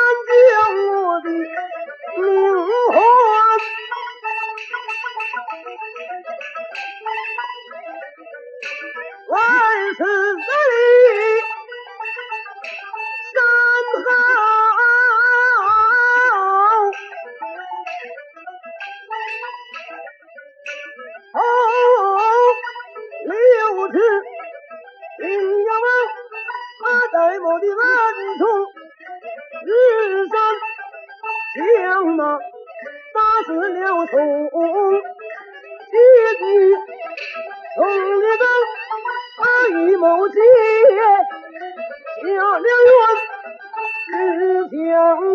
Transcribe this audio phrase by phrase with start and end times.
[0.00, 0.50] 敢将
[1.02, 2.24] 我的命
[2.92, 2.96] 换。
[9.28, 9.38] 万！
[32.04, 32.38] 将
[33.12, 34.14] 杀死了宋
[35.90, 35.92] 七
[36.38, 36.42] 子，
[37.76, 38.42] 宋义增
[39.42, 40.38] 二与谋结，
[42.22, 42.24] 下
[42.58, 42.92] 了冤，
[44.12, 44.14] 只
[44.70, 44.78] 将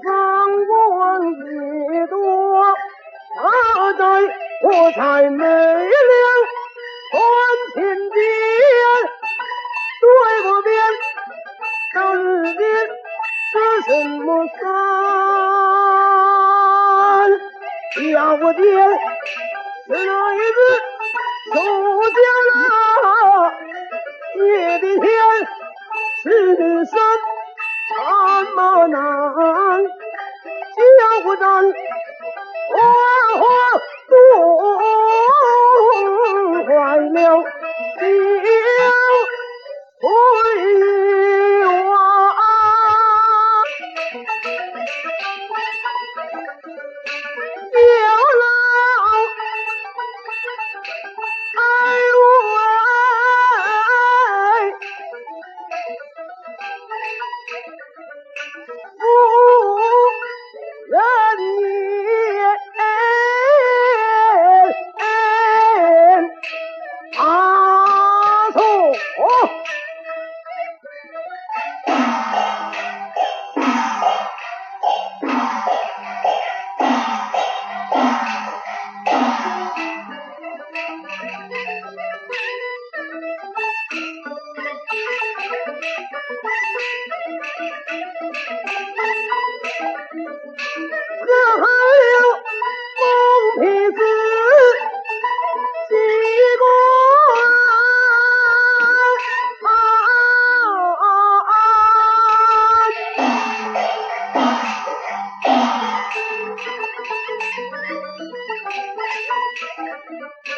[0.00, 0.10] 张
[0.66, 0.70] 冠
[1.34, 1.40] 解
[2.08, 2.14] 夺，
[3.36, 3.44] 大
[3.98, 4.00] 寨
[4.62, 5.00] 我才
[5.30, 5.48] 没了
[7.12, 7.16] 还
[7.74, 7.74] 前
[8.10, 8.20] 边，
[10.00, 10.04] 对
[10.42, 10.70] 过边
[11.94, 12.18] 到日
[12.54, 12.62] 边
[13.50, 13.90] 是什
[14.24, 14.91] 么三？
[17.94, 18.62] 叫我爹
[19.86, 20.58] 死了一次，
[21.52, 21.56] 走
[22.02, 22.16] 下
[22.48, 22.52] 了
[24.34, 25.06] 爹的天，
[26.22, 26.26] 是
[26.86, 26.90] 山，
[27.98, 28.00] 山
[28.54, 28.58] 么
[28.88, 28.96] 难，
[29.84, 31.28] 叫我。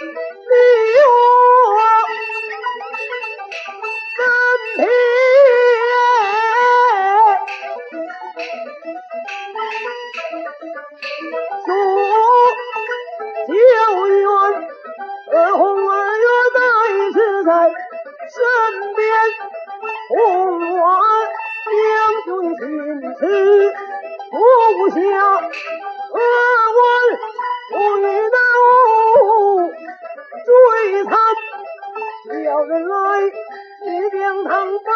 [0.00, 0.04] 你
[1.08, 1.10] 我
[4.14, 4.18] 身
[4.76, 4.80] 体
[11.66, 11.70] 弱，
[13.48, 13.50] 久
[14.06, 14.22] 远
[15.56, 15.90] 红日
[16.22, 16.56] 又再
[17.12, 17.48] 次在
[18.30, 18.38] 身
[18.94, 18.98] 边，
[20.10, 20.14] 红
[20.78, 20.80] 荒
[21.66, 21.76] 将
[22.24, 22.62] 军群
[23.16, 23.20] 起，
[24.30, 24.34] 不
[24.90, 24.96] 暇。
[32.48, 32.94] 有人来，
[33.26, 33.28] 一
[34.08, 34.90] 定腾家，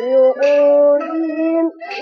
[0.00, 1.02] 有人
[1.98, 2.00] 意。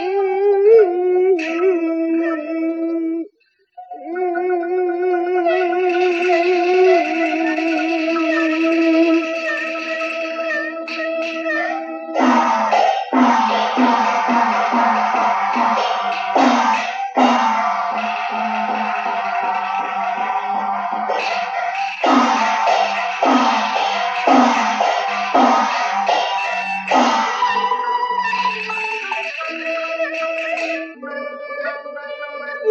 [21.12, 21.49] Thank you.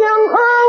[0.00, 0.59] yang.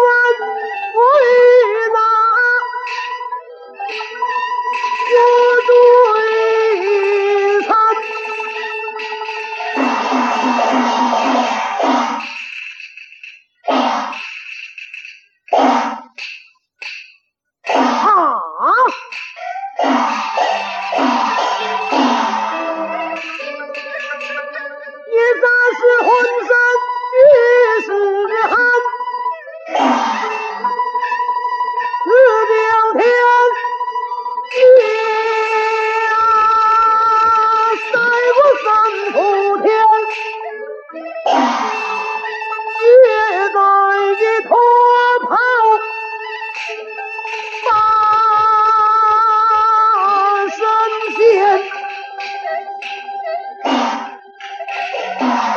[55.22, 55.51] Yeah.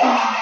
[0.00, 0.37] Oh.